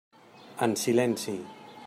En 0.67 0.73
silenci. 0.83 1.39